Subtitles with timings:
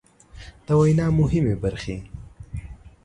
[0.67, 1.97] د وينا مهمې برخې